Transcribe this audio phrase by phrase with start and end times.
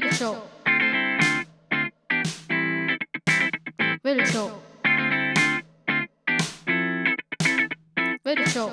[0.00, 0.36] Wildshow.
[4.02, 4.50] Wildshow.
[8.24, 8.70] Wildshow.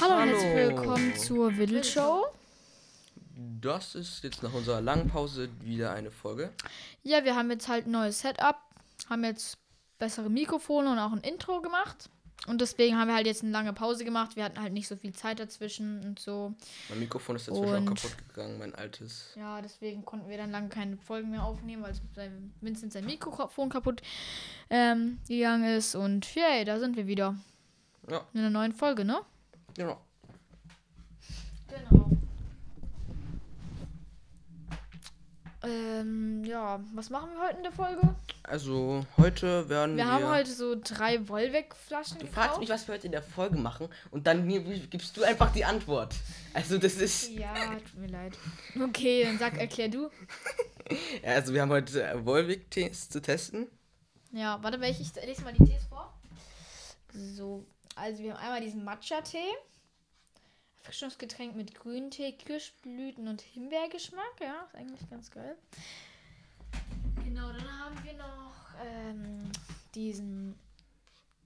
[0.00, 2.26] Hallo und herzlich willkommen zur Wildshow.
[3.60, 6.52] Das ist jetzt nach unserer langen Pause wieder eine Folge.
[7.02, 8.58] Ja, wir haben jetzt halt ein neues Setup,
[9.10, 9.58] haben jetzt
[9.98, 12.08] bessere Mikrofone und auch ein Intro gemacht.
[12.46, 14.36] Und deswegen haben wir halt jetzt eine lange Pause gemacht.
[14.36, 16.52] Wir hatten halt nicht so viel Zeit dazwischen und so.
[16.90, 19.32] Mein Mikrofon ist dazwischen Und- auch kaputt gegangen, mein altes.
[19.34, 23.70] Ja, deswegen konnten wir dann lange keine Folgen mehr aufnehmen, weil sein- Vincent sein Mikrofon
[23.70, 24.02] kaputt
[24.68, 25.94] ähm, gegangen ist.
[25.94, 27.34] Und yay, da sind wir wieder.
[28.10, 29.20] Ja, In einer neuen Folge, ne?
[29.74, 29.92] genau.
[29.94, 30.00] Genau.
[35.66, 38.14] Ähm, ja, was machen wir heute in der Folge?
[38.42, 40.12] Also, heute werden Wir wir.
[40.12, 42.34] haben heute so drei Wollweg-Flaschen du gekauft.
[42.46, 45.52] fragst mich, was wir heute in der Folge machen und dann mir- gibst du einfach
[45.52, 46.14] die Antwort.
[46.52, 47.30] Also, das ist.
[47.38, 48.36] Ja, tut mir leid.
[48.80, 50.10] Okay, dann sag, erklär du.
[51.22, 53.66] Ja, also, wir haben heute äh, Volvic-Tees zu testen.
[54.32, 56.12] Ja, warte, welche ich lese mal die Tees vor.
[57.14, 57.64] So,
[57.96, 59.38] also wir haben einmal diesen Matcha-Tee.
[60.84, 64.38] Erfrischungsgetränk mit Grüntee, Kirschblüten und Himbeergeschmack.
[64.38, 65.56] Ja, ist eigentlich ganz geil.
[67.24, 68.52] Genau, dann haben wir noch
[68.84, 69.50] ähm,
[69.94, 70.58] diesen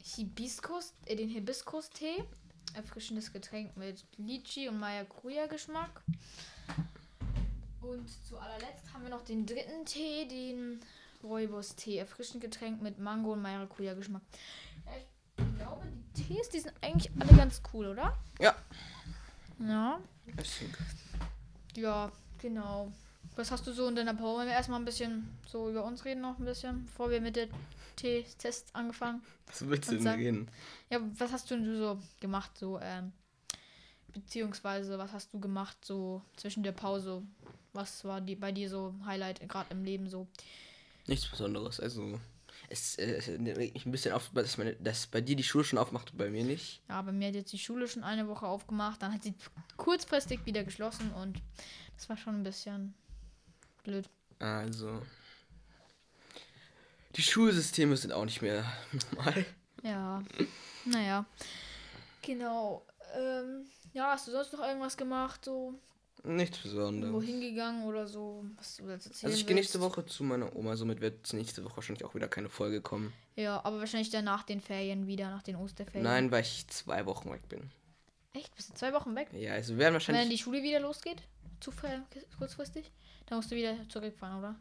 [0.02, 2.24] Hibiskus, äh, den Hibiskus-Tee.
[2.74, 6.02] Erfrischendes Getränk mit Lychee und Maracuja-Geschmack.
[7.80, 10.80] Und zu allerletzt haben wir noch den dritten Tee, den
[11.22, 11.98] Rooibos-Tee.
[11.98, 14.22] Erfrischend Getränk mit Mango und Maracuja-Geschmack.
[14.84, 18.18] Ja, Ich glaube, die Tees, die sind eigentlich alle ganz cool, oder?
[18.40, 18.56] Ja.
[19.58, 20.00] Ja.
[20.36, 20.78] Think.
[21.76, 22.92] Ja, genau.
[23.36, 24.38] Was hast du so in deiner Pause?
[24.38, 27.36] Wollen wir erstmal ein bisschen so über uns reden noch ein bisschen, bevor wir mit
[27.36, 27.48] der
[27.96, 29.22] Tee-Test angefangen?
[29.46, 30.50] Was willst du denn reden?
[30.90, 33.12] Ja, was hast du denn so gemacht, so, ähm,
[34.12, 37.22] beziehungsweise was hast du gemacht, so zwischen der Pause?
[37.72, 40.26] Was war die bei dir so Highlight gerade im Leben so?
[41.06, 41.80] Nichts Besonderes.
[41.80, 42.18] Also,
[42.70, 43.20] es, äh,
[43.56, 46.18] regt mich ein bisschen auf, dass, meine, dass bei dir die Schule schon aufmacht und
[46.18, 46.82] bei mir nicht.
[46.88, 49.34] Ja, bei mir hat jetzt die Schule schon eine Woche aufgemacht, dann hat sie
[49.76, 51.40] kurzfristig wieder geschlossen und
[51.96, 52.94] das war schon ein bisschen
[53.84, 54.08] blöd.
[54.38, 55.02] Also.
[57.16, 58.64] Die Schulsysteme sind auch nicht mehr
[59.12, 59.46] normal.
[59.82, 60.22] Ja,
[60.84, 61.24] naja.
[62.22, 62.86] Genau.
[63.14, 65.80] Ähm, ja, hast du sonst noch irgendwas gemacht, so
[66.24, 67.12] Nichts Besonderes.
[67.14, 69.80] wohin gegangen oder so, was du jetzt erzählen Also ich gehe nächste?
[69.80, 73.12] Woche zu meiner Oma, somit wird nächste Woche wahrscheinlich auch wieder keine Folge kommen.
[73.36, 76.02] Ja, aber wahrscheinlich dann nach den Ferien wieder, nach den Osterferien.
[76.04, 77.70] Nein, weil ich zwei Wochen weg bin.
[78.34, 78.54] Echt?
[78.56, 79.28] Bist du zwei Wochen weg?
[79.32, 80.28] Ja, also wir werden Wenn wahrscheinlich.
[80.28, 81.22] die Schule wieder losgeht?
[81.60, 82.02] Zufall,
[82.38, 82.90] kurzfristig?
[83.26, 84.56] Dann musst du wieder zurückfahren, oder?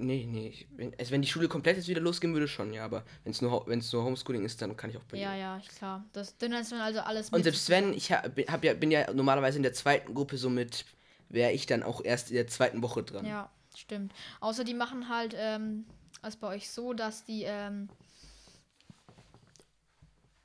[0.00, 0.48] Nee, nee.
[0.50, 2.84] Ich, wenn, also wenn die Schule komplett jetzt wieder losgehen würde, schon, ja.
[2.84, 5.60] Aber wenn es nur, wenn's nur Homeschooling ist, dann kann ich auch bei Ja, ja,
[5.76, 6.04] klar.
[6.12, 8.92] Das, dann ist man also alles Und mit- selbst wenn, ich hab, hab ja, bin
[8.92, 10.84] ja normalerweise in der zweiten Gruppe, somit
[11.28, 13.26] wäre ich dann auch erst in der zweiten Woche dran.
[13.26, 14.12] Ja, stimmt.
[14.40, 15.84] Außer die machen halt, ähm,
[16.22, 17.88] als bei euch so, dass die, ähm,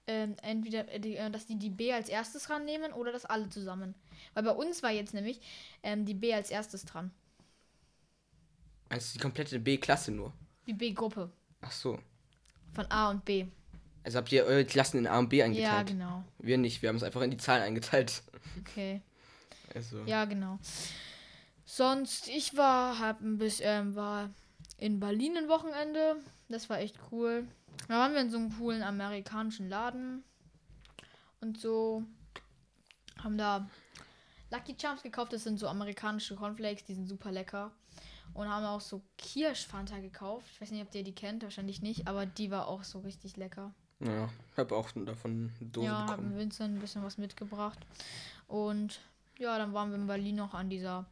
[0.08, 3.96] ähm, entweder, äh, äh, dass die die B als erstes rannehmen oder das alle zusammen.
[4.34, 5.40] Weil bei uns war jetzt nämlich
[5.82, 7.12] ähm, die B als erstes dran.
[8.90, 10.34] Also die komplette B-Klasse nur.
[10.68, 11.32] Die B-Gruppe.
[11.62, 11.98] Ach so.
[12.74, 13.46] Von A und B.
[14.04, 15.88] Also habt ihr eure Klassen in A und B Ja, eingeteilt?
[15.88, 16.24] genau.
[16.40, 18.22] Wir nicht, wir haben es einfach in die Zahlen eingeteilt.
[18.60, 19.02] Okay.
[19.74, 20.04] Also.
[20.06, 20.60] Ja, genau.
[21.66, 24.30] Sonst, ich war, hab ein bisschen, ähm, war
[24.78, 26.18] in Berlin ein Wochenende.
[26.50, 27.48] Das war echt cool.
[27.88, 30.24] Da waren wir in so einem coolen amerikanischen Laden.
[31.42, 32.04] Und so.
[33.24, 33.70] Haben da
[34.52, 35.34] Lucky Charms gekauft.
[35.34, 36.84] Das sind so amerikanische Cornflakes.
[36.84, 37.72] Die sind super lecker.
[38.34, 40.46] Und haben auch so Kirschfanta gekauft.
[40.52, 41.44] Ich weiß nicht, ob ihr die kennt.
[41.44, 42.08] Wahrscheinlich nicht.
[42.08, 43.74] Aber die war auch so richtig lecker.
[44.00, 46.38] Ja, habe auch davon eine Dose ja, haben bekommen.
[46.38, 47.80] Vincent ein bisschen was mitgebracht.
[48.48, 49.00] Und
[49.40, 51.06] ja, dann waren wir in Berlin noch an dieser,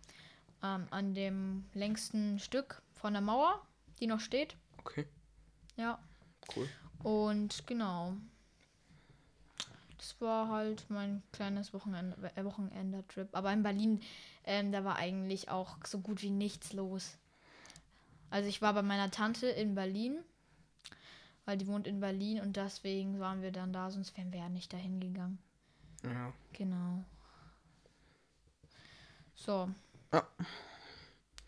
[0.63, 3.61] ähm, an dem längsten Stück von der Mauer,
[3.99, 4.55] die noch steht.
[4.79, 5.05] Okay,
[5.77, 5.99] Ja.
[6.55, 6.67] cool.
[7.03, 8.13] Und genau.
[9.97, 13.29] Das war halt mein kleines Wochenende, äh, Wochenender-Trip.
[13.33, 14.01] Aber in Berlin,
[14.45, 17.17] ähm, da war eigentlich auch so gut wie nichts los.
[18.31, 20.17] Also ich war bei meiner Tante in Berlin,
[21.45, 24.49] weil die wohnt in Berlin und deswegen waren wir dann da, sonst wären wir ja
[24.49, 25.37] nicht dahin gegangen.
[26.03, 26.33] Ja.
[26.53, 27.03] Genau.
[29.43, 29.69] So.
[30.13, 30.27] Ja.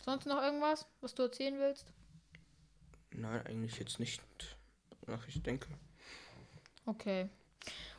[0.04, 1.86] Sonst noch irgendwas, was du erzählen willst?
[3.12, 4.22] Nein, eigentlich jetzt nicht.
[5.08, 5.68] Ach, ich denke.
[6.86, 7.30] Okay.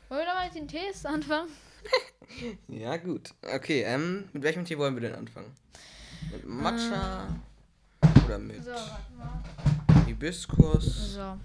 [0.09, 1.49] Wollen wir dann mal mit den Tees anfangen?
[2.67, 3.35] Ja, gut.
[3.43, 5.53] Okay, ähm, mit welchem Tee wollen wir denn anfangen?
[6.31, 7.27] Mit Matcha
[8.25, 10.05] oder mit So, warte mal.
[10.07, 11.13] Hibiskus?
[11.13, 11.37] So.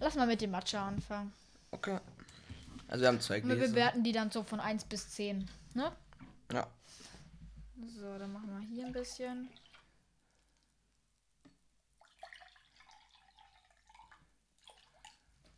[0.00, 1.32] Lass mal mit dem Matcha anfangen.
[1.70, 2.00] Okay.
[2.88, 3.72] Also wir haben zwei Und wir Gläser.
[3.72, 5.48] bewerten die dann so von 1 bis 10.
[5.74, 5.92] Ne?
[6.52, 6.66] Ja.
[7.96, 9.48] So, dann machen wir hier ein bisschen.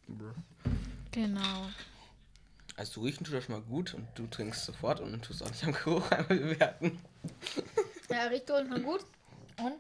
[0.09, 0.35] Brr.
[1.13, 1.69] Genau.
[2.77, 5.65] Also riechen tut das schon mal gut und du trinkst sofort und tust auch nicht
[5.65, 6.99] am Geruch einmal bewerten.
[8.09, 9.05] Ja, riecht unten schon gut.
[9.59, 9.75] Und?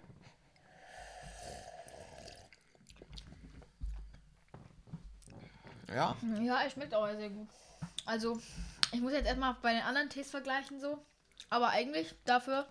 [5.89, 6.17] Ja.
[6.43, 7.49] Ja, es schmeckt auch sehr gut.
[8.05, 8.41] Also,
[8.93, 11.05] ich muss jetzt erstmal bei den anderen Tees vergleichen so.
[11.49, 12.67] Aber eigentlich dafür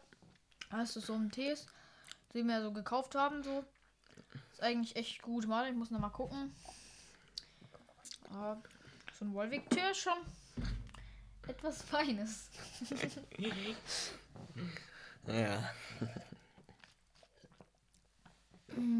[0.69, 1.65] hast du so einen Tees,
[2.33, 3.65] den wir so gekauft haben, so.
[4.53, 5.47] Ist eigentlich echt gut.
[5.47, 6.53] Mal, ich muss noch mal gucken.
[8.29, 8.61] Aber
[9.17, 10.17] so ein Wolwig-Tee ist schon
[11.47, 12.49] etwas Feines.
[15.27, 15.73] Ja.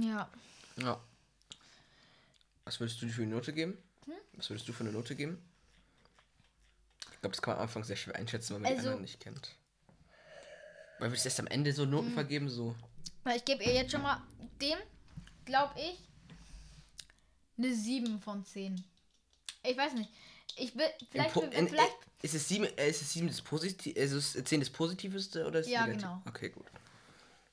[0.01, 0.30] Ja.
[0.77, 1.01] Ja.
[2.65, 3.77] Was würdest du dir für eine Note geben?
[4.06, 4.13] Hm?
[4.33, 5.42] Was würdest du für eine Note geben?
[7.19, 9.01] Ich glaube, das kann man am Anfang sehr schwer einschätzen, wenn man die Also- anderen
[9.01, 9.54] nicht kennt.
[11.00, 12.75] Weil wir es erst am Ende so Noten vergeben, so.
[13.25, 14.21] Weil Ich gebe ihr jetzt schon mal
[14.62, 14.77] dem,
[15.44, 16.00] glaube ich,
[17.57, 18.81] eine 7 von 10.
[19.63, 20.10] Ich weiß nicht.
[20.56, 23.95] Ich will, vielleicht, Po- in- vielleicht Ist es sieben, äh, ist es sieben das Positiv,
[23.98, 26.01] ist es zehn das Positivste oder ist es Ja, negativ?
[26.04, 26.22] genau.
[26.25, 26.65] Okay, gut.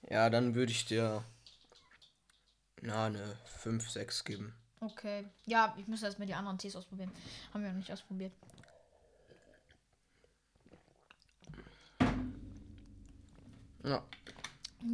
[0.08, 1.24] Ja, dann würde ich dir
[2.82, 4.54] na eine 5, 6 geben.
[4.80, 5.24] Okay.
[5.46, 7.10] Ja, ich muss erst mal die anderen Tees ausprobieren.
[7.52, 8.32] Haben wir noch nicht ausprobiert.
[13.86, 14.02] Ja.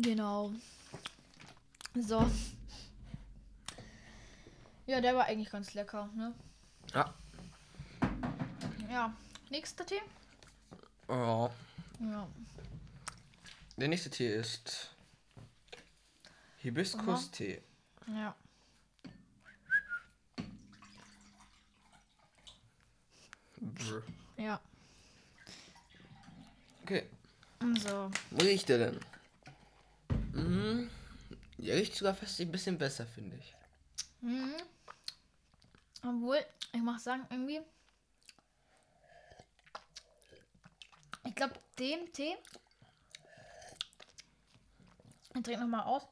[0.02, 0.52] Genau.
[1.94, 2.30] So.
[4.86, 6.34] Ja, der war eigentlich ganz lecker, ne?
[6.92, 7.14] Ja.
[8.90, 9.16] Ja.
[9.48, 10.02] Nächster Tee?
[11.08, 11.48] Oh.
[12.00, 12.28] Ja.
[13.78, 14.94] Der nächste Tee ist
[16.58, 17.62] Hibiskus-Tee.
[18.08, 18.36] Ja.
[23.56, 24.02] Brr.
[24.36, 24.60] Ja.
[26.82, 27.08] Okay.
[27.62, 28.10] So.
[28.30, 29.00] Wo riecht der denn?
[30.32, 30.90] Mhm.
[31.58, 33.54] Der riecht sogar fast ein bisschen besser, finde ich.
[34.20, 34.54] Mhm.
[36.02, 36.38] Obwohl,
[36.72, 37.60] ich muss sagen, irgendwie.
[41.24, 42.34] Ich glaube, den Tee.
[45.34, 46.02] Ich trinke nochmal aus.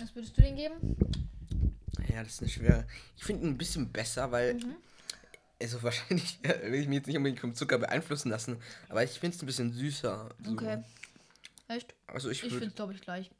[0.00, 0.96] Was würdest du den geben?
[2.08, 2.88] Ja, das ist eine schwere.
[3.16, 4.54] Ich finde ihn ein bisschen besser, weil.
[4.54, 4.76] Mhm.
[5.60, 9.18] Also wahrscheinlich äh, will ich mich jetzt nicht unbedingt vom Zucker beeinflussen lassen, aber ich
[9.18, 10.28] finde es ein bisschen süßer.
[10.44, 10.52] So.
[10.52, 10.82] Okay.
[11.68, 11.94] Echt?
[12.06, 13.30] Also ich Ich finde es, glaube ich, gleich.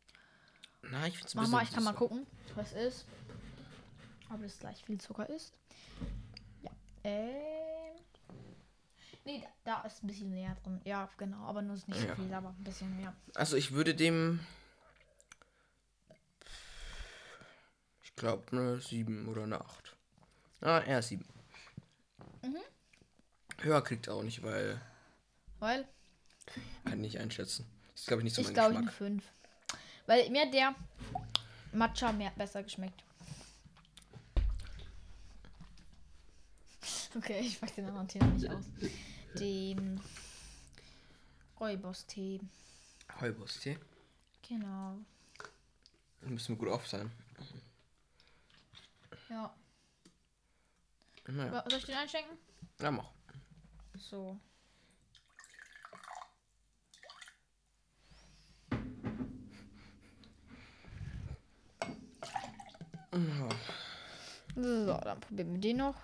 [0.83, 1.99] Na, ich finde es ein mal, ich kann mal süßer.
[1.99, 3.05] gucken, was ist.
[4.31, 5.55] Ob das gleich viel Zucker ist.
[6.63, 6.71] Ja.
[7.05, 7.31] Ähm.
[9.25, 10.81] Nee, da, da ist ein bisschen mehr drin.
[10.85, 11.45] Ja, genau.
[11.47, 12.15] Aber nur ist nicht Ja.
[12.17, 13.15] so viel, aber ein bisschen mehr.
[13.35, 14.41] Also ich würde dem.
[18.03, 19.97] Ich glaube eine 7 oder eine 8.
[20.61, 21.25] Ah, eher 7.
[23.61, 24.81] Höher kriegt auch nicht, weil.
[25.59, 25.87] Weil
[26.85, 27.67] Kann ich nicht einschätzen.
[27.95, 28.95] Ist glaube ich nicht so ich mein glaube eine Geschmack.
[28.95, 29.25] 5.
[30.07, 30.75] Weil mir der
[31.73, 33.03] Matcha mehr besser geschmeckt.
[37.17, 38.65] Okay, ich weiß den anderen Tee noch nicht aus.
[39.35, 40.01] Den
[41.59, 42.41] Räubers-Tee.
[43.21, 43.79] Heubus-Tee.
[44.49, 44.99] Genau.
[46.21, 47.11] Da müssen wir gut auf sein.
[49.29, 49.55] Ja.
[51.27, 51.65] Naja.
[51.69, 52.39] Soll ich den einschenken?
[52.81, 53.11] Ja, mach.
[53.99, 54.39] So.
[64.55, 65.97] So, dann probieren wir den noch.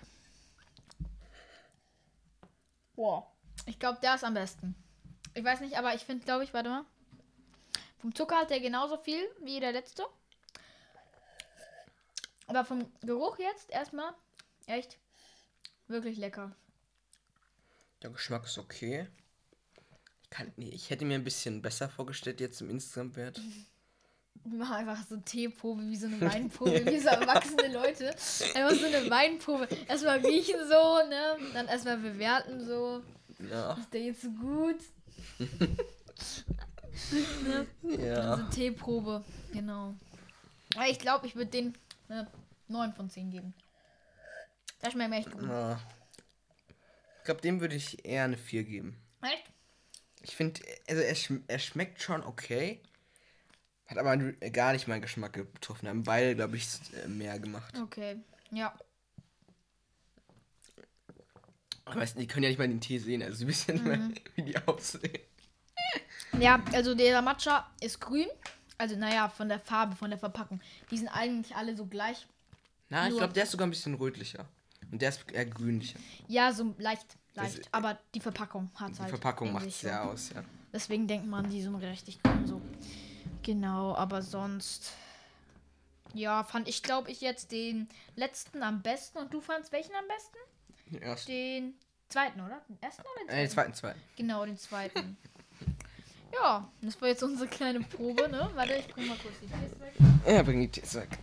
[2.95, 3.31] Boah.
[3.65, 4.75] Ich glaube, der ist am besten.
[5.33, 6.85] Ich weiß nicht, aber ich finde, glaube ich, warte mal.
[7.99, 10.05] Vom Zucker hat der genauso viel wie der letzte.
[12.47, 14.13] Aber vom Geruch jetzt erstmal
[14.67, 14.99] echt
[15.87, 16.55] wirklich lecker.
[18.01, 19.07] Der Geschmack ist okay.
[20.23, 23.41] Ich, kann, nee, ich hätte mir ein bisschen besser vorgestellt jetzt im Instagram-Wert.
[24.43, 28.09] Wir machen einfach so Teeprobe, wie so eine Weinprobe, wie so erwachsene Leute.
[28.53, 29.67] Einfach so eine Weinprobe.
[29.87, 31.37] Erstmal riechen so, ne?
[31.53, 33.01] Dann erstmal bewerten so.
[33.49, 33.73] Ja.
[33.73, 34.77] Ist der jetzt so gut?
[37.83, 38.31] Ja.
[38.31, 39.93] Also Teeprobe, genau.
[40.75, 42.27] Aber ich glaube, ich würde den eine
[42.67, 43.53] 9 von 10 geben.
[44.79, 45.43] Das schmeckt mir echt gut.
[45.43, 45.79] ja.
[47.25, 48.95] Ich glaube, dem würde ich eher eine 4 geben.
[49.23, 49.45] Echt?
[50.21, 52.79] Ich finde, also er, schm er schmeckt schon okay.
[53.87, 54.15] Hat aber
[54.51, 55.89] gar nicht meinen Geschmack getroffen.
[55.89, 56.67] Haben beide, glaube ich,
[57.03, 57.75] äh, mehr gemacht.
[57.81, 58.17] Okay.
[58.51, 58.77] Ja.
[61.89, 63.23] Ich weiß nicht, die können ja nicht mal den Tee sehen.
[63.23, 64.07] Also sie wissen ja nicht Mhm.
[64.09, 65.17] mehr, wie die aussehen.
[66.39, 68.27] Ja, also der Matcha ist grün.
[68.77, 70.61] Also, naja, von der Farbe, von der Verpackung.
[70.91, 72.27] Die sind eigentlich alle so gleich.
[72.89, 74.47] Na, ich glaube, der ist sogar ein bisschen rötlicher.
[74.91, 75.95] Und der ist eher grünlich.
[76.27, 77.69] Ja, so leicht, Das- leicht.
[77.73, 79.09] aber die Verpackung hat Die halt.
[79.09, 80.43] Verpackung macht sich es sehr aus, ja.
[80.73, 82.61] Deswegen denkt man, die sind richtig grün so.
[83.43, 84.91] Genau, aber sonst.
[86.13, 89.17] Ja, fand ich, glaube ich, jetzt den letzten am besten.
[89.17, 90.37] Und du fandst welchen am besten?
[90.93, 91.31] Den ersten.
[91.31, 91.73] Den
[92.09, 92.61] zweiten, oder?
[92.69, 93.73] Den ersten oder den Äh, den zweiten?
[93.73, 94.01] zweiten, zweiten.
[94.15, 95.17] Genau, den zweiten.
[96.33, 98.49] ja, das war jetzt unsere kleine Probe, ne?
[98.55, 99.93] Warte, ich guck mal kurz die Tests weg.
[100.27, 101.17] Ja, bring die Tees weg.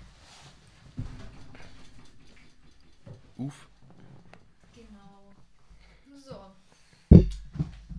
[3.46, 3.68] Uff.
[4.74, 5.32] Genau.
[6.18, 7.16] So.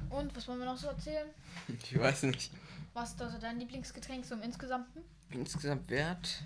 [0.10, 1.28] Und was wollen wir noch so erzählen?
[1.84, 2.52] Ich weiß nicht.
[2.94, 5.02] Was ist also dein Lieblingsgetränk so im Insgesamten?
[5.32, 6.44] Insgesamt Wert.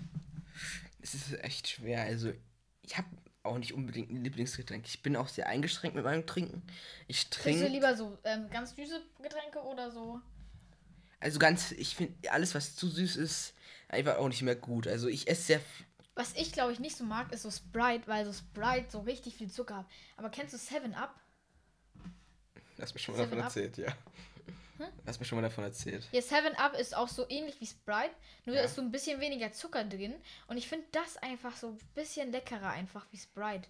[1.00, 2.02] Es ist echt schwer.
[2.02, 2.32] Also,
[2.82, 3.08] ich habe
[3.42, 4.86] auch nicht unbedingt ein Lieblingsgetränk.
[4.86, 6.62] Ich bin auch sehr eingeschränkt mit meinem Trinken.
[7.06, 7.68] Ich Trinkst du trinke.
[7.68, 10.20] lieber so ähm, ganz süße Getränke oder so?
[11.20, 13.54] Also ganz, ich finde alles, was zu süß ist,
[13.88, 14.86] einfach auch nicht mehr gut.
[14.86, 15.60] Also ich esse sehr.
[16.18, 19.36] Was ich glaube ich nicht so mag, ist so Sprite, weil so Sprite so richtig
[19.36, 19.86] viel Zucker hat.
[20.16, 21.14] Aber kennst du Seven Up?
[22.80, 23.92] Hast mir schon mal davon erzählt, ja.
[25.06, 26.08] Hast mir schon mal davon erzählt.
[26.10, 28.10] Ja, Seven Up ist auch so ähnlich wie Sprite,
[28.46, 28.66] nur da Ja.
[28.66, 30.14] ist so ein bisschen weniger Zucker drin.
[30.48, 33.68] Und ich finde das einfach so ein bisschen leckerer einfach wie Sprite.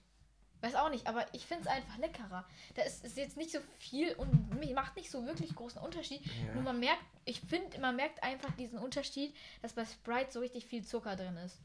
[0.60, 2.44] Weiß auch nicht, aber ich finde es einfach leckerer.
[2.74, 6.20] Da ist, ist jetzt nicht so viel und macht nicht so wirklich großen Unterschied.
[6.46, 6.54] Ja.
[6.54, 10.66] Nur man merkt, ich finde, man merkt einfach diesen Unterschied, dass bei Sprite so richtig
[10.66, 11.58] viel Zucker drin ist.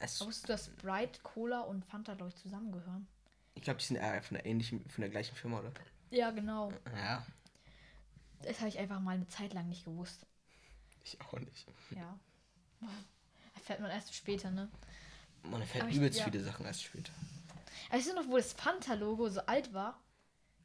[0.00, 3.06] Es, Aber wusstest du, dass Sprite, Cola und Fanta, glaube ich, zusammengehören?
[3.54, 5.72] ich glaube, die sind eher von der ähnlichen, von der gleichen Firma, oder?
[6.10, 6.72] Ja, genau.
[6.94, 7.26] Ja.
[8.42, 10.24] Das habe ich einfach mal eine Zeit lang nicht gewusst.
[11.02, 11.66] Ich auch nicht.
[11.90, 12.16] Ja.
[13.56, 14.68] Erfährt man erst später, ne?
[15.42, 16.24] Man erfährt Aber ich- übelst ja.
[16.26, 17.12] viele Sachen erst später.
[17.90, 20.00] Weißt du noch, wo das Fanta-Logo so alt war?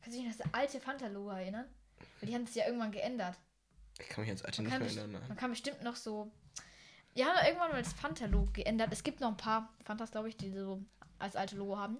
[0.01, 1.65] Kannst du dich an das alte Fanta-Logo erinnern?
[2.19, 3.35] Weil die haben es ja irgendwann geändert.
[3.99, 5.21] Ich kann mich ans alte Man nicht mehr erinnern.
[5.21, 5.37] man nein.
[5.37, 6.31] kann bestimmt noch so.
[7.15, 8.91] Die haben ja irgendwann mal das Fanta-Logo geändert.
[8.91, 10.81] Es gibt noch ein paar Fantas, glaube ich, die so
[11.19, 11.97] als alte Logo haben.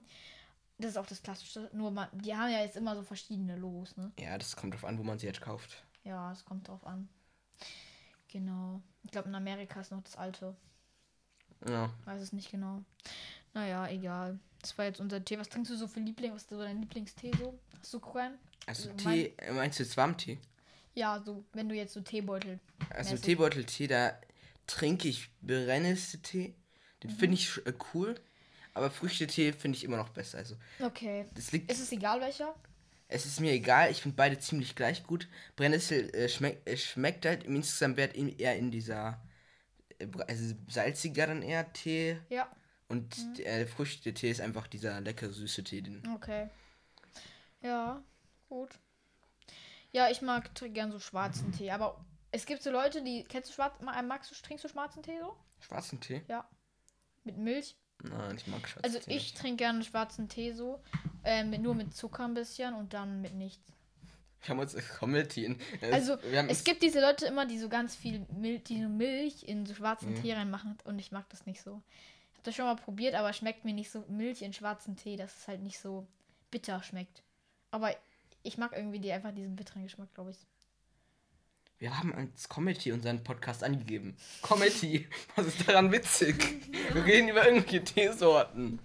[0.79, 1.70] Das ist auch das klassische.
[1.74, 4.12] Nur man, die haben ja jetzt immer so verschiedene Logos, ne?
[4.20, 5.84] Ja, das kommt drauf an, wo man sie jetzt kauft.
[6.03, 7.08] Ja, es kommt drauf an.
[8.27, 8.82] Genau.
[9.03, 10.55] Ich glaube, in Amerika ist noch das alte.
[11.67, 11.89] Ja.
[12.05, 12.84] Weiß es nicht genau.
[13.53, 14.39] Naja, egal.
[14.62, 15.38] Das war jetzt unser Tee.
[15.38, 16.34] Was trinkst du so für Liebling?
[16.34, 17.58] Was ist so dein Lieblingstee so?
[17.79, 18.38] Hast du keinen?
[18.65, 20.39] Also Also Tee, äh, meinst du jetzt Warmtee?
[20.96, 22.60] Ja, so, wenn du jetzt so Teebeutel.
[22.89, 23.15] Also.
[23.17, 24.13] Teebeutel-Tee, da
[24.67, 26.55] trinke ich Brennnesseltee.
[27.03, 27.15] Den Mhm.
[27.15, 28.15] finde ich äh, cool.
[28.74, 30.39] Aber Früchtetee finde ich immer noch besser.
[30.39, 31.25] Also Okay.
[31.36, 31.72] das liegt.
[31.72, 32.55] Ist es egal welcher?
[33.08, 35.27] Es ist mir egal, ich finde beide ziemlich gleich gut.
[35.55, 39.22] Brennnessel äh, schmeckt, äh, schmeckt halt im insgesamt Wert in, eher in dieser
[40.00, 42.17] äh, also salzigeren eher Tee.
[42.29, 42.50] Ja.
[42.88, 43.34] Und Mhm.
[43.36, 45.82] der Früchtetee ist einfach dieser lecker süße Tee.
[45.82, 46.50] Den, Okay.
[47.62, 48.01] Ja,
[48.50, 48.70] gut.
[49.91, 52.03] Ja, ich mag gern so schwarzen Tee, aber
[52.34, 53.24] es gibt so Leute, die.
[53.24, 53.80] Kennst du schwarz.
[53.82, 55.36] ma- Magst du, trinkst du schwarzen Tee so?
[55.62, 56.22] schwarzen Tee?
[57.24, 57.78] Mit Milch?
[58.04, 59.16] Nein, ich mag schwarzen Also Tee.
[59.16, 60.82] ich trinke gerne schwarzen Tee so.
[61.24, 63.72] Ähm, mit, nur mit Zucker ein bisschen und dann mit nichts.
[64.42, 64.82] Wir haben uns äh,
[65.94, 66.18] Also,
[66.50, 70.12] Es gibt diese Leute immer, die so ganz viel Milch, die Milch in so schwarzen
[70.12, 70.22] Mhm.
[70.22, 71.82] Tee reinmachen und ich mag das nicht so.
[72.32, 74.98] Ich habe das schon mal probiert, aber es schmeckt mir nicht so Milch in schwarzen
[74.98, 76.06] Tee, dass es halt nicht so
[76.52, 77.24] bitter schmeckt.
[77.72, 77.96] Aber
[78.42, 80.46] ich mag irgendwie die, einfach diesen bitteren Geschmack, glaube ich.
[81.80, 84.15] Wir haben als Comedy unseren Podcast angegeben.
[84.42, 85.08] Comedy.
[85.36, 86.36] Was ist daran witzig?
[86.94, 88.80] Wir reden über irgendwelche Teesorten.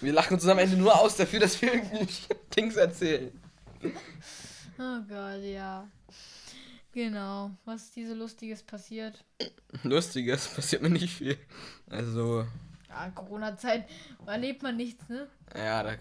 [0.00, 3.32] Wir lachen uns am Ende nur aus dafür, dass wir irgendwelche Dings erzählen.
[4.78, 5.88] Oh Gott, ja.
[6.92, 7.52] Genau.
[7.64, 9.24] Was ist diese Lustiges passiert?
[9.84, 11.38] Lustiges, passiert mir nicht viel.
[11.88, 12.46] Also,
[12.88, 13.88] Ja, Corona-Zeit
[14.26, 15.28] erlebt man nichts, ne?
[15.56, 15.94] ja, da,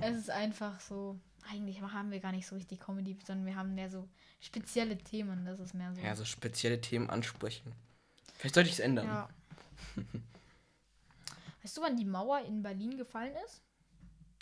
[0.00, 1.18] Es ist einfach so.
[1.48, 4.08] Eigentlich haben wir gar nicht so richtig Comedy, sondern wir haben mehr so
[4.40, 5.44] spezielle Themen.
[5.44, 6.00] Das ist mehr so.
[6.00, 7.72] ja, so spezielle Themen ansprechen.
[8.36, 9.06] Vielleicht sollte ich es ändern.
[9.06, 9.28] Ja.
[11.62, 13.62] weißt du, wann die Mauer in Berlin gefallen ist?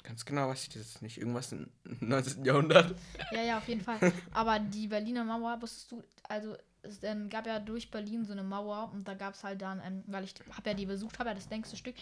[0.02, 1.18] Ganz genau weiß ich das jetzt nicht.
[1.18, 1.68] Irgendwas im
[2.00, 2.44] 19.
[2.44, 2.94] Jahrhundert.
[3.32, 4.12] Ja, ja, auf jeden Fall.
[4.32, 8.42] Aber die Berliner Mauer, wusstest du, also es ähm, gab ja durch Berlin so eine
[8.42, 11.30] Mauer und da gab es halt dann, ähm, weil ich habe ja die besucht, habe
[11.30, 11.94] ja das längste Stück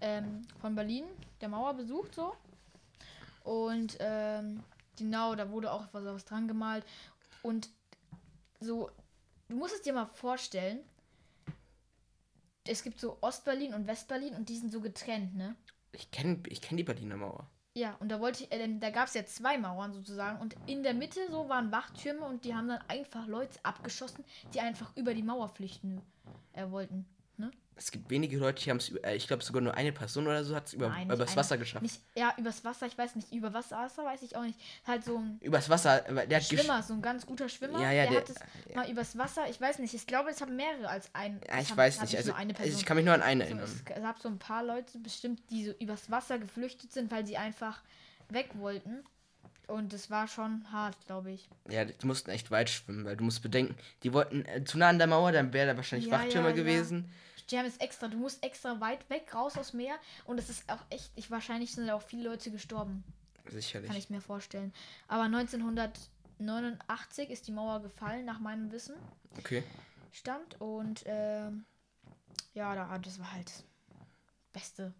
[0.00, 1.04] ähm, von Berlin,
[1.40, 2.34] der Mauer besucht so.
[3.48, 4.62] Und ähm,
[4.98, 6.84] genau, da wurde auch was, was dran gemalt.
[7.42, 7.70] Und
[8.60, 8.90] so,
[9.48, 10.80] du musst es dir mal vorstellen,
[12.66, 15.56] es gibt so Ostberlin und Westberlin und die sind so getrennt, ne?
[15.92, 17.48] Ich kenne ich kenn die Berliner Mauer.
[17.72, 20.82] Ja, und da wollte ich, äh, da gab es ja zwei Mauern sozusagen und in
[20.82, 25.14] der Mitte so waren Wachtürme und die haben dann einfach Leute abgeschossen, die einfach über
[25.14, 26.02] die Mauer flüchten
[26.52, 27.06] äh, wollten.
[27.78, 30.44] Es gibt wenige Leute, die haben es, äh, ich glaube sogar nur eine Person oder
[30.44, 31.36] so hat es über, Nein, übers eine.
[31.36, 31.82] Wasser geschafft.
[31.82, 34.58] Nicht, ja, übers Wasser, ich weiß nicht, über Wasser, Wasser weiß ich auch nicht.
[34.84, 37.80] Halt so ein Übers Wasser, der Schwimmer, so ein ganz guter Schwimmer.
[37.80, 38.30] Ja, ja, der, der- hat
[38.68, 41.40] es mal übers Wasser, ich weiß nicht, ich glaube, es haben mehrere als ein.
[41.48, 42.16] Ja, ich haben- weiß nicht.
[42.16, 43.64] Also, also ich kann mich nur an einen erinnern.
[43.64, 47.36] es gab so ein paar Leute bestimmt, die so übers Wasser geflüchtet sind, weil sie
[47.36, 47.80] einfach
[48.28, 49.04] weg wollten.
[49.68, 51.46] Und es war schon hart, glaube ich.
[51.68, 54.88] Ja, die mussten echt weit schwimmen, weil du musst bedenken, die wollten äh, zu nah
[54.88, 56.62] an der Mauer, dann wäre da wahrscheinlich Ja, Wachtürmer ja, ja.
[57.50, 60.70] Die haben es extra, du musst extra weit weg raus aus Meer und es ist
[60.70, 63.02] auch echt, ich wahrscheinlich sind da auch viele Leute gestorben,
[63.48, 63.88] Sicherlich.
[63.88, 64.74] kann ich mir vorstellen.
[65.06, 68.96] Aber 1989 ist die Mauer gefallen, nach meinem Wissen.
[69.38, 69.64] Okay.
[70.12, 71.64] Stand und ähm,
[72.54, 73.64] ja, da, das war halt das
[74.52, 74.92] Beste.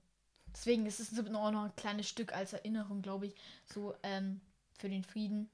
[0.55, 3.35] Deswegen ist es noch ein kleines Stück als Erinnerung, glaube ich,
[3.67, 4.41] so ähm,
[4.79, 5.51] für den Frieden.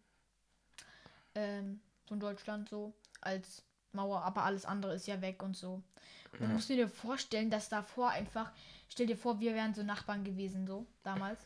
[1.35, 5.83] Ähm, so in Deutschland so als Mauer, aber alles andere ist ja weg und so.
[6.33, 8.51] Und du musst dir vorstellen, dass davor einfach,
[8.89, 11.41] stell dir vor, wir wären so Nachbarn gewesen, so damals.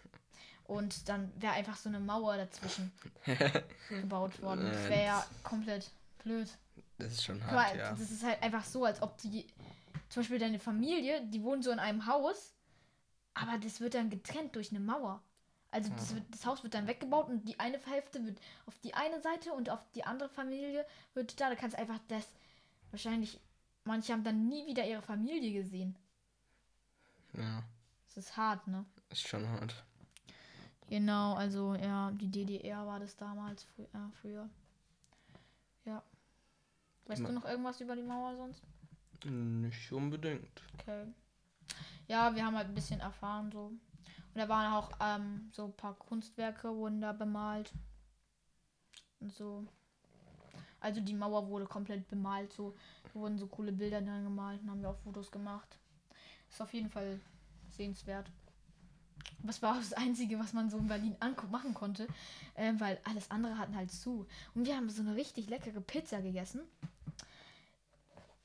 [0.65, 2.93] Und dann wäre einfach so eine Mauer dazwischen
[3.89, 4.71] gebaut worden.
[4.71, 5.91] Das wäre ja komplett
[6.23, 6.49] blöd.
[6.99, 7.91] Das ist schon hart, ja.
[7.91, 9.47] Das ist halt einfach so, als ob die,
[10.09, 12.55] zum Beispiel deine Familie, die wohnen so in einem Haus,
[13.35, 15.23] aber das wird dann getrennt durch eine Mauer.
[15.71, 18.95] Also das, wird, das Haus wird dann weggebaut und die eine Hälfte wird auf die
[18.95, 21.51] eine Seite und auf die andere Familie wird da.
[21.51, 22.27] Da kannst du einfach das,
[22.91, 23.39] wahrscheinlich,
[23.85, 25.95] manche haben dann nie wieder ihre Familie gesehen.
[27.35, 27.63] Ja,
[28.07, 28.85] Das ist hart, ne?
[29.11, 29.85] ist schon hart.
[30.89, 34.49] Genau, also ja, die DDR war das damals frü äh, früher.
[35.85, 36.03] Ja.
[37.07, 38.63] Weißt du noch irgendwas über die Mauer sonst?
[39.25, 40.63] Nicht unbedingt.
[40.75, 41.07] Okay.
[42.07, 43.73] Ja, wir haben halt ein bisschen erfahren so.
[44.39, 47.73] Und da waren auch ähm, so ein paar Kunstwerke wurden da bemalt.
[49.19, 49.67] Und so.
[50.79, 52.77] Also die Mauer wurde komplett bemalt, so.
[53.03, 55.77] Da wurden so coole Bilder dran gemalt und haben wir auch Fotos gemacht.
[56.49, 57.19] Ist auf jeden Fall
[57.69, 58.31] sehenswert.
[59.43, 61.17] Das war auch das Einzige, was man so in Berlin
[61.51, 62.07] machen konnte,
[62.55, 64.25] äh, weil alles andere hatten halt zu.
[64.55, 66.61] Und wir haben so eine richtig leckere Pizza gegessen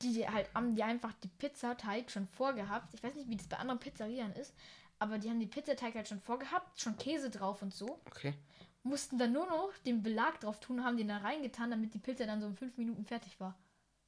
[0.04, 2.92] die die halt haben die einfach die Pizzateig schon vorgehabt.
[2.94, 4.54] Ich weiß nicht, wie das bei anderen Pizzerien ist,
[5.04, 8.00] aber die haben die Pizzateig halt schon vorgehabt, schon Käse drauf und so.
[8.06, 8.34] Okay.
[8.82, 11.98] Mussten dann nur noch den Belag drauf tun und haben den da reingetan, damit die
[11.98, 13.56] Pizza dann so in fünf Minuten fertig war.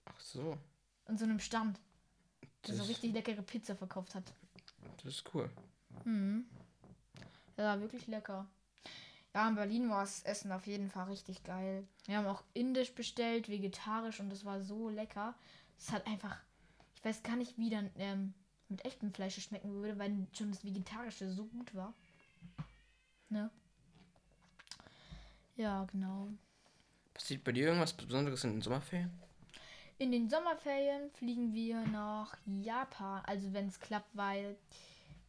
[0.07, 0.57] Ach so.
[1.09, 1.79] In so einem Stand,
[2.67, 4.25] der so Das- richtig leckere Pizza verkauft hat.
[5.03, 5.49] Das ist cool.
[6.05, 6.47] Mhm.
[7.57, 8.47] Ja, war wirklich lecker.
[9.35, 11.87] Ja, in Berlin war das Essen auf jeden Fall richtig geil.
[12.07, 15.35] Wir haben auch indisch bestellt, vegetarisch und das war so lecker.
[15.79, 16.37] Es hat einfach,
[16.95, 18.35] ich weiß gar nicht, wie dann ähm,
[18.69, 21.95] mit echtem Fleisch schmecken würde, weil schon das Vegetarische so gut war.
[23.29, 23.51] Ne?
[25.57, 26.29] Ja, genau.
[27.15, 29.11] Passiert bei dir irgendwas Besonderes in den Sommerferien?
[29.99, 33.23] In den Sommerferien fliegen wir nach Japan.
[33.25, 34.57] Also wenn es klappt, weil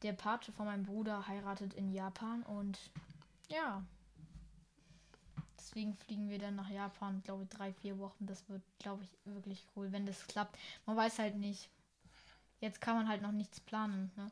[0.03, 2.77] der Pate von meinem Bruder heiratet in Japan und
[3.47, 3.83] ja.
[5.57, 8.25] Deswegen fliegen wir dann nach Japan, glaube ich, drei, vier Wochen.
[8.25, 10.57] Das wird, glaube ich, wirklich cool, wenn das klappt.
[10.85, 11.69] Man weiß halt nicht.
[12.59, 14.11] Jetzt kann man halt noch nichts planen.
[14.15, 14.31] Ne?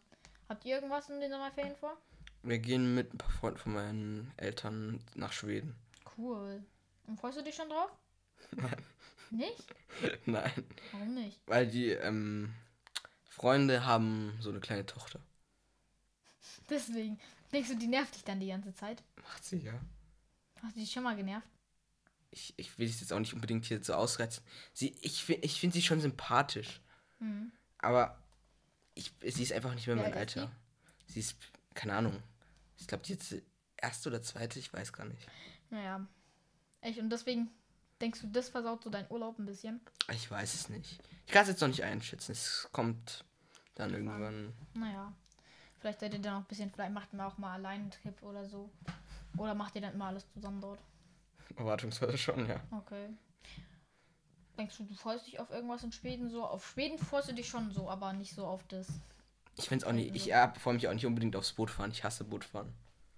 [0.49, 1.97] Habt ihr irgendwas in den Sommerferien vor?
[2.43, 5.75] Wir gehen mit ein paar Freunden von meinen Eltern nach Schweden.
[6.17, 6.63] Cool.
[7.07, 7.91] Und freust du dich schon drauf?
[8.51, 8.75] Nein.
[9.31, 9.65] Nicht?
[10.25, 10.65] Nein.
[10.91, 11.39] Warum nicht?
[11.47, 12.53] Weil die ähm,
[13.23, 15.19] Freunde haben so eine kleine Tochter.
[16.69, 17.19] Deswegen.
[17.51, 19.03] Denkst du, die nervt dich dann die ganze Zeit?
[19.23, 19.73] Macht sie, ja.
[20.61, 21.47] Hast du dich schon mal genervt?
[22.29, 24.43] Ich, ich will es jetzt auch nicht unbedingt hier so ausreizen.
[24.73, 26.81] Sie, ich ich finde sie schon sympathisch.
[27.19, 27.51] Hm.
[27.79, 28.17] Aber
[28.93, 30.51] ich, sie ist einfach nicht mehr mein ist Alter.
[31.07, 31.35] Sie ist,
[31.73, 32.21] keine Ahnung.
[32.77, 33.35] Ich glaube, die jetzt
[33.77, 35.27] erste oder zweite, ich weiß gar nicht.
[35.69, 36.05] Naja.
[36.81, 37.49] Echt, und deswegen
[38.01, 39.81] denkst du, das versaut so deinen Urlaub ein bisschen?
[40.11, 40.99] Ich weiß es nicht.
[41.25, 42.31] Ich kann es jetzt noch nicht einschätzen.
[42.31, 43.25] Es kommt
[43.75, 44.53] dann irgendwann.
[44.73, 45.13] Naja.
[45.79, 48.21] Vielleicht seid ihr dann auch ein bisschen, vielleicht macht ihr auch mal allein einen Trip
[48.23, 48.69] oder so.
[49.37, 50.79] Oder macht ihr dann immer alles zusammen dort?
[51.55, 52.61] Erwartungsweise schon, ja.
[52.71, 53.09] Okay.
[54.57, 56.45] Denkst du, du freust dich auf irgendwas in Schweden so?
[56.45, 58.87] Auf Schweden freust du dich schon so, aber nicht so auf das.
[59.57, 60.15] Ich finde es auch nicht.
[60.15, 61.91] Ich äh, freue mich auch nicht unbedingt aufs Bootfahren.
[61.91, 62.73] Ich hasse Bootfahren.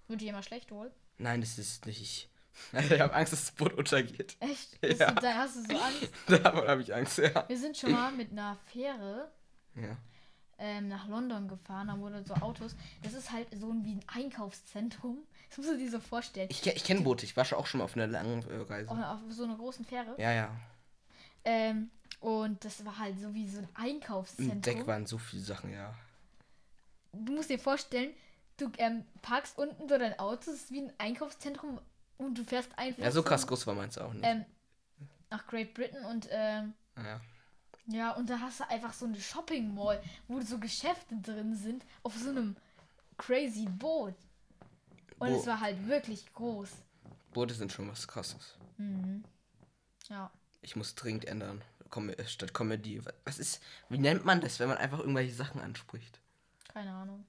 [0.08, 0.90] Wird dir immer schlecht wohl?
[1.18, 2.00] Nein, das ist nicht.
[2.00, 2.28] Ich
[3.00, 4.36] habe Angst, dass das Boot untergeht.
[4.40, 4.78] Echt?
[4.82, 5.10] Ja.
[5.12, 6.10] du, da hast du so Angst?
[6.44, 7.48] Davon habe ich Angst, ja.
[7.48, 9.30] Wir sind schon mal mit einer Fähre
[9.76, 9.96] Ja.
[10.58, 12.74] ähm, nach London gefahren, da wurden so Autos.
[13.02, 15.18] Das ist halt so ein, wie ein Einkaufszentrum.
[15.48, 16.48] Das musst du dir so vorstellen.
[16.50, 17.24] Ich, ich kenne Boote.
[17.24, 18.90] Ich war schon auch schon mal auf einer langen Reise.
[18.90, 20.14] Auf, auf so einer großen Fähre.
[20.18, 20.50] Ja, ja.
[21.44, 24.60] Ähm, und das war halt so wie so ein Im Einkaufszentrum.
[24.62, 25.94] Deck waren so viele Sachen, ja.
[27.12, 28.12] Du musst dir vorstellen,
[28.56, 31.80] du ähm, parkst unten so dein Auto, das ist wie ein Einkaufszentrum
[32.18, 34.24] und du fährst einfach Ja, so krass groß war meins auch nicht.
[34.24, 34.44] ähm,
[35.30, 37.20] nach Great Britain und ähm, ja.
[37.90, 41.86] Ja, und da hast du einfach so eine Shopping Mall, wo so Geschäfte drin sind,
[42.02, 42.54] auf so einem
[43.16, 44.14] crazy Boot.
[45.18, 46.68] Und Wo- es war halt wirklich groß.
[47.32, 48.58] Boote sind schon was krasses.
[48.76, 49.24] Mhm.
[50.08, 50.30] Ja.
[50.62, 51.62] Ich muss dringend ändern.
[51.90, 53.04] Com äh, statt Comedy.
[53.04, 53.62] Wa- Was ist.
[53.88, 56.18] Wie nennt man das, wenn man einfach irgendwelche Sachen anspricht?
[56.68, 57.26] Keine Ahnung.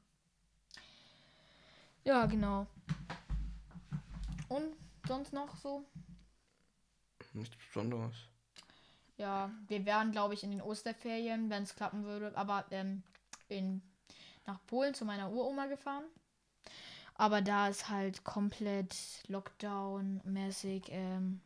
[2.04, 2.66] Ja, genau.
[4.48, 4.76] Und
[5.08, 5.86] sonst noch so?
[7.34, 8.16] Nichts Besonderes.
[9.18, 13.04] Ja, wir wären, glaube ich, in den Osterferien, wenn es klappen würde, aber ähm,
[13.50, 13.82] in,
[14.46, 16.06] nach Polen zu meiner Uroma gefahren.
[17.16, 18.96] Aber da ist halt komplett
[19.28, 21.42] Lockdown-mäßig ähm,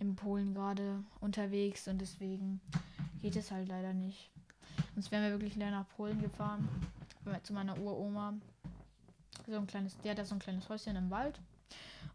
[0.00, 2.60] in Polen gerade unterwegs und deswegen
[3.20, 4.30] geht es halt leider nicht.
[4.94, 6.68] Sonst wären wir wirklich leider nach Polen gefahren,
[7.42, 8.34] zu meiner Uroma.
[9.46, 11.40] So ein kleines, der hat da so ein kleines Häuschen im Wald.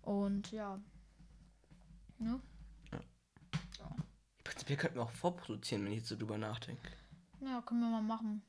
[0.02, 0.80] Und ja.
[2.17, 2.39] Ne?
[4.43, 6.91] Prinzipiell könnten wir auch vorproduzieren, wenn ich jetzt so drüber nachdenke.
[7.41, 8.41] Ja, können wir mal machen.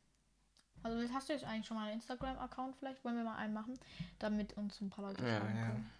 [0.82, 3.54] Also jetzt hast du jetzt eigentlich schon mal einen Instagram-Account, vielleicht wollen wir mal einen
[3.54, 3.78] machen,
[4.18, 5.40] damit uns ein paar Leute Ja, ja.
[5.40, 5.90] können.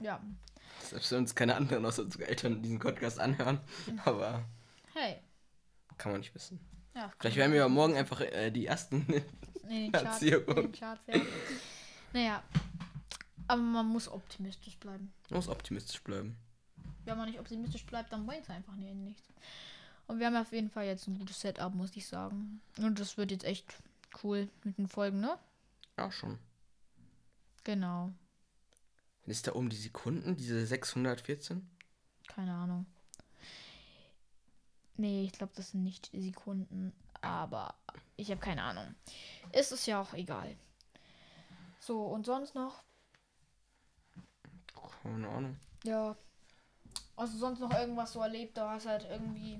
[0.00, 0.20] Ja.
[0.82, 3.60] Selbst wenn uns keine anderen außer unsere Eltern diesen Podcast anhören.
[4.04, 4.44] Aber
[4.92, 5.16] Hey.
[5.98, 6.60] kann man nicht wissen.
[6.94, 7.10] Ja.
[7.18, 9.02] Vielleicht werden wir ja morgen einfach äh, die ersten.
[9.68, 10.22] in den Charts.
[10.22, 11.20] In Charts ja.
[12.12, 12.42] Naja.
[13.48, 15.12] Aber man muss optimistisch bleiben.
[15.30, 16.36] Man muss optimistisch bleiben.
[17.04, 19.22] Wenn man nicht optimistisch bleibt, dann bringt es einfach nichts.
[20.06, 22.60] Und wir haben auf jeden Fall jetzt ein gutes Setup, muss ich sagen.
[22.78, 23.74] Und das wird jetzt echt
[24.22, 25.38] cool mit den Folgen, ne?
[25.98, 26.38] Ja, schon.
[27.64, 28.12] Genau.
[29.26, 31.68] Ist da oben die Sekunden, diese 614?
[32.28, 32.86] Keine Ahnung.
[34.96, 36.92] Nee, ich glaube, das sind nicht die Sekunden.
[37.20, 37.74] Aber
[38.16, 38.94] ich habe keine Ahnung.
[39.52, 40.56] Ist es ja auch egal.
[41.80, 42.82] So, und sonst noch?
[45.02, 45.56] Keine Ahnung.
[45.84, 46.16] Ja.
[47.16, 49.58] Also sonst noch irgendwas so erlebt, da hast halt irgendwie.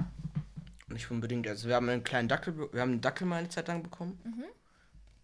[0.89, 1.47] Nicht unbedingt.
[1.47, 4.21] Also wir haben einen kleinen Dackel, wir haben einen Dackel mal eine Zeit lang bekommen.
[4.25, 4.45] Mhm.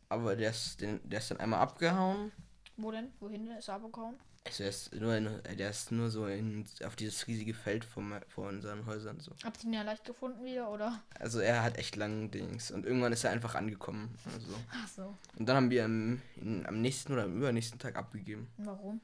[0.08, 2.32] Aber der ist, den, der ist dann einmal abgehauen.
[2.82, 3.12] Wo denn?
[3.20, 4.16] Wohin ist er abgehauen?
[4.46, 7.84] Also der ist nur, in, äh, der ist nur so in, auf dieses riesige Feld
[7.84, 9.32] vor, vor unseren Häusern so.
[9.44, 11.02] Habt ihr ihn ja leicht gefunden wieder, oder?
[11.18, 12.70] Also er hat echt lange Dings.
[12.70, 14.16] Und irgendwann ist er einfach angekommen.
[14.32, 14.54] Also.
[14.72, 15.14] Ach so.
[15.38, 18.48] Und dann haben wir am, in, am nächsten oder am übernächsten Tag abgegeben.
[18.56, 19.00] Warum?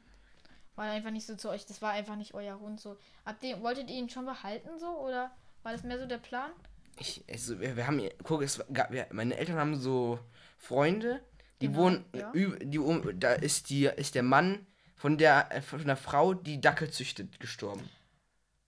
[0.74, 2.96] War er einfach nicht so zu euch, das war einfach nicht euer Hund so.
[3.24, 5.30] Habt ihr, wolltet ihr ihn schon behalten so oder
[5.62, 6.50] war das mehr so der Plan?
[6.98, 10.18] Ich, also wir, wir haben, guck, es gab, wir, meine Eltern haben so
[10.58, 11.20] Freunde,
[11.60, 12.32] die Genau, wohnen, ja.
[12.34, 16.60] die, um, da ist die, ist der Mann von der, äh, von der Frau, die
[16.60, 17.88] Dackel züchtet, gestorben.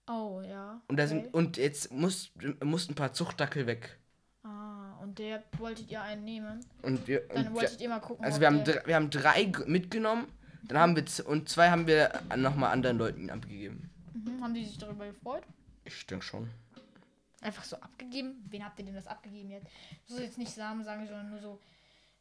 [0.07, 0.81] Oh, ja.
[0.87, 1.09] Und da okay.
[1.09, 2.31] sind, und jetzt muss,
[2.63, 3.99] mussten ein paar Zuchtdackel weg.
[4.43, 6.65] Ah, und der wolltet ihr einen nehmen?
[6.81, 8.25] Und wir, Dann und wolltet wir ihr mal gucken.
[8.25, 10.27] also wir haben, der, drei, wir haben drei mitgenommen,
[10.63, 13.89] dann haben wir, und zwei haben wir nochmal anderen Leuten abgegeben.
[14.13, 15.43] mhm, haben die sich darüber gefreut?
[15.83, 16.49] Ich denke schon.
[17.41, 18.43] Einfach so abgegeben?
[18.49, 19.67] Wen habt ihr denn das abgegeben jetzt?
[20.05, 21.59] Sollst jetzt nicht Namen sagen, sondern nur so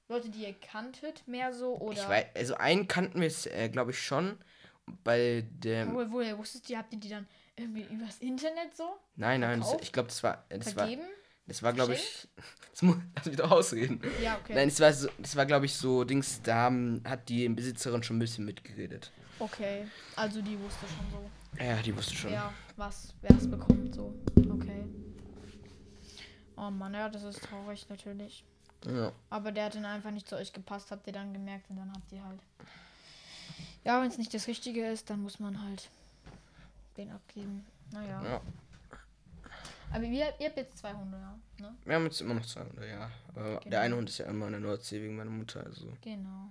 [0.08, 2.00] Leute, die ihr kanntet, mehr so oder.
[2.00, 4.38] Ich weiß, also einen kannten wir, äh, glaube ich, schon.
[5.04, 5.92] Bei dem.
[5.92, 8.84] Woher, woher wusstet ihr, habt ihr die dann irgendwie übers Internet so
[9.16, 10.44] Nein, nein, das, ich glaube, das war.
[10.48, 11.02] Das war, vergeben?
[11.46, 12.28] das war glaube ich.
[12.78, 14.00] Das muss, lass mich doch ausreden.
[14.22, 14.54] Ja, okay.
[14.54, 18.04] Nein, das war, so, das war glaube ich, so Dings, da haben, hat die Besitzerin
[18.04, 19.10] schon ein bisschen mitgeredet.
[19.40, 22.30] Okay, also die wusste schon so, Ja, die wusste schon.
[22.30, 24.14] wer was, wer es bekommt, so.
[24.36, 24.84] Okay.
[26.56, 28.44] Oh Mann, ja, das ist traurig natürlich.
[28.86, 29.12] Ja.
[29.30, 31.92] Aber der hat dann einfach nicht zu euch gepasst, habt ihr dann gemerkt und dann
[31.92, 32.40] habt ihr halt.
[33.84, 35.88] Ja, wenn es nicht das Richtige ist, dann muss man halt
[36.96, 37.64] den abgeben.
[37.90, 38.22] Naja.
[38.24, 38.40] ja.
[39.90, 41.38] Aber ihr, ihr habt jetzt zwei Hunde, ja.
[41.60, 41.74] Ne?
[41.84, 43.10] Wir haben jetzt immer noch zwei Hunde, ja.
[43.28, 43.70] Aber Genau.
[43.70, 46.50] der eine Hund ist ja immer in der Nordsee wegen meiner Mutter, also Genau.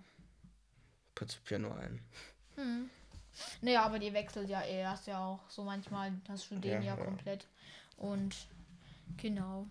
[1.13, 2.01] prinzipiell nur einen.
[2.55, 2.89] Hm.
[3.61, 4.85] Naja, aber die wechselt ja eh.
[4.85, 6.95] Hast ja auch so manchmal, hast du den ja, ja.
[6.95, 7.45] komplett.
[7.97, 8.35] Und
[9.17, 9.67] genau.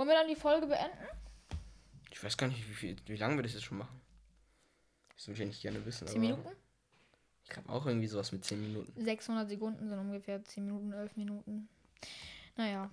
[0.00, 0.96] Wollen wir dann die Folge beenden?
[2.10, 4.00] Ich weiß gar nicht, wie, viel, wie lange wir das jetzt schon machen.
[5.14, 6.06] Das würde ich eigentlich gerne wissen.
[6.06, 6.56] Zehn aber Minuten?
[7.44, 9.04] Ich glaube auch irgendwie sowas mit 10 Minuten.
[9.04, 11.68] 600 Sekunden sind ungefähr 10 Minuten, 11 Minuten.
[12.56, 12.88] Naja.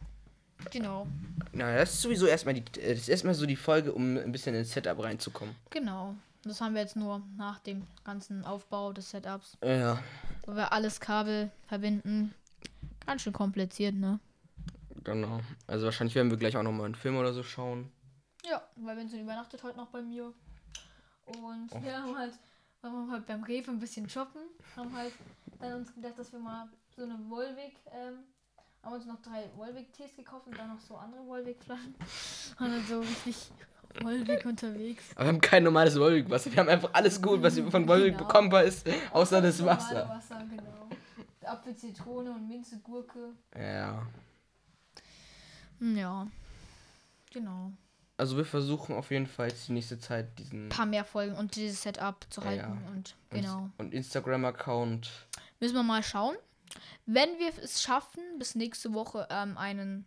[0.70, 1.08] Genau.
[1.54, 4.34] Na, das ist sowieso erstmal die, äh, das ist erstmal so die Folge, um ein
[4.34, 5.56] bisschen ins Setup reinzukommen.
[5.70, 6.14] Genau.
[6.44, 9.58] Das haben wir jetzt nur nach dem ganzen Aufbau des Setups.
[9.64, 10.04] Ja.
[10.46, 12.34] Wo wir alles Kabel verbinden.
[13.06, 14.20] Ganz schön kompliziert, ne?
[15.08, 15.40] Genau.
[15.68, 17.90] Also wahrscheinlich werden wir gleich auch nochmal einen Film oder so schauen.
[18.46, 20.34] Ja, weil Vincent übernachtet heute noch bei mir.
[21.26, 21.82] Und Oh.
[21.82, 22.34] wir haben halt,
[22.82, 24.42] waren wir halt beim Rewe ein bisschen shoppen.
[24.76, 25.14] Haben halt
[25.60, 28.20] dann uns gedacht, dass wir mal so eine Volvic, ähm,
[28.84, 31.96] haben uns noch drei Volvic-Tees gekauft und dann noch so andere Volvic-Flaschen.
[32.60, 33.52] Und dann so richtig
[34.02, 35.04] Volvic unterwegs.
[35.16, 36.52] Aber wir haben kein normales Wolwig-Wasser.
[36.52, 38.26] Wir haben einfach alles gut, was von Wolwig Genau.
[38.28, 40.08] bekommenbar ist, außer das Wasser.
[40.10, 40.90] Wasser, genau.
[41.46, 43.34] Apfel, Zitrone und Minze, Gurke.
[43.58, 44.06] Ja.
[45.80, 46.28] Ja.
[47.32, 47.72] Genau.
[48.18, 51.36] Also wir versuchen auf jeden Fall jetzt die nächste Zeit diesen Ein paar mehr Folgen
[51.36, 52.82] und dieses Setup zu Ja, halten.
[52.84, 52.92] ja.
[52.92, 53.70] Und genau.
[53.78, 55.10] und Instagram-Account.
[55.60, 56.36] Müssen wir mal schauen.
[57.06, 60.06] Wenn wir es schaffen, bis nächste Woche ähm, einen,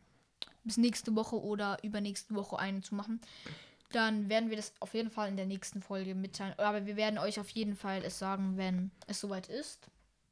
[0.65, 3.21] bis nächste Woche oder übernächste Woche einen zu machen,
[3.93, 6.55] dann werden wir das auf jeden Fall in der nächsten Folge mitteilen.
[6.59, 9.89] Aber wir werden euch auf jeden Fall es sagen, wenn es soweit ist.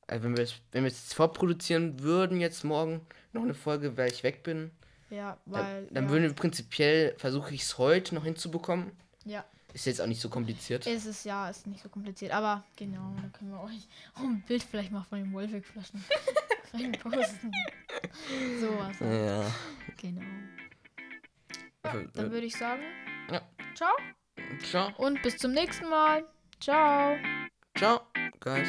[0.06, 3.96] Also wenn wir es wenn wir es jetzt vorproduzieren würden, jetzt morgen noch eine Folge,
[3.96, 4.70] weil ich weg bin,
[5.10, 5.84] Ja, weil.
[5.86, 8.92] dann, dann ja, würden wir prinzipiell, versuche ich es heute noch hinzubekommen.
[9.24, 10.86] ja, Ist jetzt auch nicht so kompliziert.
[10.86, 12.32] es ist ja, ist nicht so kompliziert.
[12.32, 16.02] Aber genau, dann können wir euch auch ein Bild vielleicht mal von den Wolfig-Flaschen
[17.02, 17.52] posten.
[18.60, 19.00] Sowas.
[19.00, 19.26] halt.
[19.26, 19.54] Ja.
[20.00, 20.20] Genau.
[21.82, 22.82] Also, Dann würde ich sagen,
[23.30, 23.40] Ja.
[23.74, 23.92] ciao
[24.62, 24.92] Ciao.
[24.98, 26.24] und bis zum nächsten Mal.
[26.60, 27.16] Ciao.
[27.76, 28.00] Ciao,
[28.40, 28.68] guys.